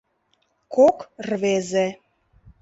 Кок 0.75 0.97
рвезе. 1.27 1.87